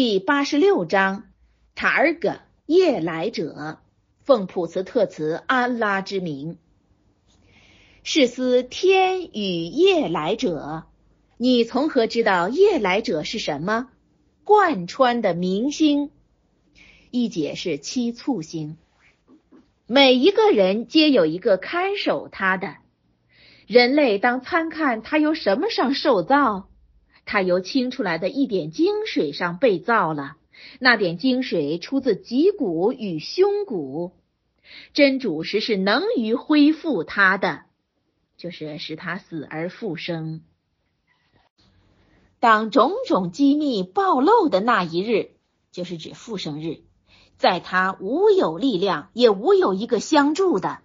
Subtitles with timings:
[0.00, 1.24] 第八十六章，
[1.74, 3.80] 塔尔格夜来者，
[4.22, 6.56] 奉普慈特茨安拉之名。
[8.04, 10.84] 是思天与夜来者，
[11.36, 13.88] 你从何知道夜来者是什么？
[14.44, 16.12] 贯穿的明星，
[17.10, 18.76] 一解是七簇星。
[19.88, 22.76] 每一个人皆有一个看守他的。
[23.66, 26.67] 人类当参看他由什么上受造。
[27.28, 30.38] 他由清出来的一点精水上被造了，
[30.80, 34.12] 那点精水出自脊骨与胸骨。
[34.94, 37.64] 真主实是能于恢复他的，
[38.38, 40.40] 就是使他死而复生。
[42.40, 45.32] 当种种机密暴露的那一日，
[45.70, 46.80] 就是指复生日，
[47.36, 50.78] 在他无有力量，也无有一个相助的，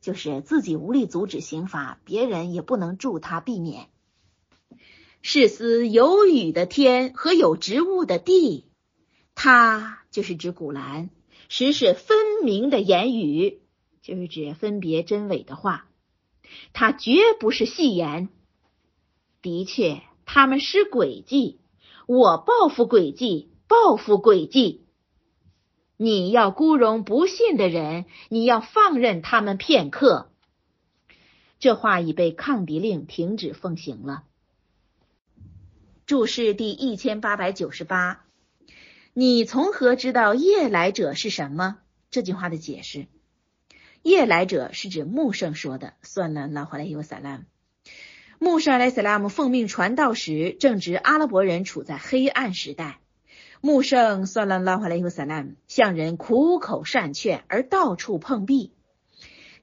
[0.00, 3.88] 就是自己无力阻止刑罚，别人也不能助他避免。
[5.20, 8.66] 是思有雨的天和有植物的地，
[9.34, 11.10] 它就是指古兰，
[11.48, 13.60] 实是分明的言语，
[14.00, 15.86] 就是指分别真伪的话。
[16.72, 18.28] 它绝不是戏言。
[19.42, 21.60] 的确，他们施诡计，
[22.06, 24.86] 我报复诡计，报复诡计。
[25.96, 30.30] 你要孤容不信的人，你要放任他们片刻。
[31.58, 34.24] 这话已被抗敌令停止奉行了。
[36.08, 38.24] 注释第一千八百九十八，
[39.12, 41.76] 你从何知道夜来者是什么？
[42.10, 43.08] 这句话的解释，
[44.00, 45.92] 夜来者是指穆圣说的。
[46.00, 47.42] 算了，拉回来有萨拉姆。
[48.38, 53.00] 穆圣来萨拉姆奉命传道时，正值阿拉伯人处在黑暗时代。
[53.60, 58.72] 穆圣算了，拉回来有萨拉姆向人苦口善劝，而到处碰壁。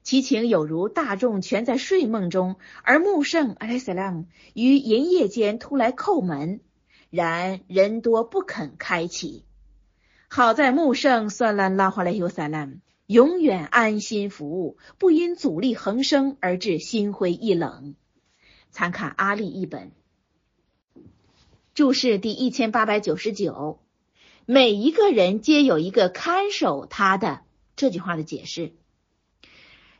[0.06, 2.54] 其情有如大众全在睡梦中，
[2.84, 6.60] 而穆圣阿莱萨拉姆于银夜间突来叩门，
[7.10, 9.44] 然人多不肯开启。
[10.28, 12.76] 好在穆圣算兰拉华莱尤萨拉姆
[13.08, 17.96] 永远安心服务，不因阻力横生而致心灰意冷。
[18.70, 19.90] 参看阿利一本
[21.74, 23.80] 注释第一千八百九十九，
[24.44, 27.40] 每一个人皆有一个看守他的
[27.74, 28.72] 这句话的解释。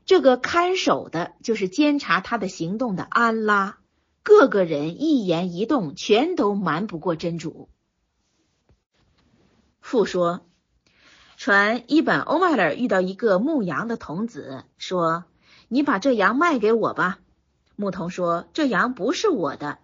[0.06, 3.78] 这个看守的，就是监察他的行动的安拉。
[4.22, 7.68] 各个人一言一动，全都瞒不过真主。
[9.80, 10.46] 父说，
[11.36, 15.24] 传伊本欧迈尔遇到一个牧羊的童子，说
[15.68, 17.18] ：“你把这羊卖给我吧。”
[17.74, 19.78] 牧童说：“这羊不是我的。”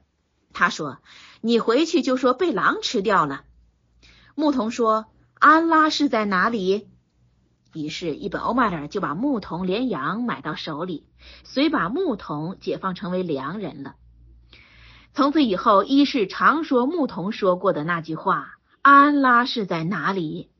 [0.52, 0.98] 他说
[1.40, 3.44] ：“你回去就说被狼吃掉了。”
[4.34, 5.06] 牧童说
[5.38, 6.88] ：“安拉是在哪里？”
[7.74, 11.06] 于是，一本欧玛尔就把牧童连羊买到手里，
[11.44, 13.96] 遂把牧童解放成为良人了。
[15.14, 20.50] 从此以后，一是常说牧童说过的那句话：“安拉是在哪里？”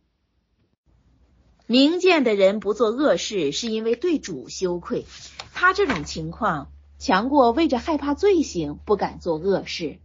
[1.67, 5.06] 明鉴的人不做恶事，是因为对主羞愧。
[5.55, 9.99] 他这种情况强过为着害怕罪行不敢做恶事。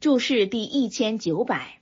[0.00, 1.80] 注释第一千九百。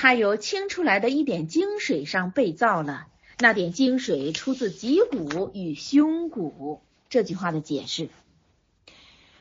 [0.00, 3.08] 他由清出来的一点精水上被造了，
[3.40, 6.82] 那点精水出自脊骨与胸骨。
[7.08, 8.08] 这句话的解释：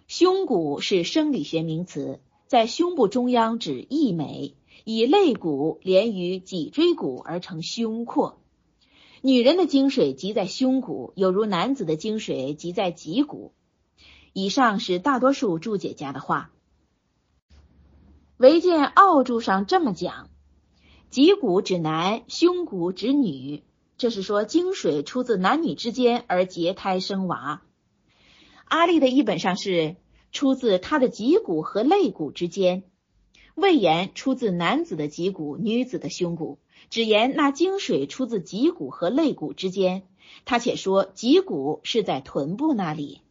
[0.08, 8.40] 胸骨是生理学名词，在胸部中央指一美，以肋骨连于脊椎骨而成胸廓。
[9.22, 13.52] 女人的精水集在胸骨，有如男子的精水集在脊骨。
[14.34, 16.50] 以上是大多数注解家的话，
[18.38, 20.30] 唯见奥注上这么讲。
[21.10, 23.64] 脊骨指男，胸骨指女，
[23.98, 27.62] 这是说精水出自男女之间而结胎生娃。
[28.66, 29.96] 阿丽的译本上是
[30.34, 32.84] 出自他的脊骨和肋骨之间，
[33.56, 36.60] 未言出自男子的脊骨、女子的胸骨，
[36.90, 40.04] 只言那精水出自脊骨和肋骨之间。
[40.44, 43.22] 他且说脊骨是在臀部那里。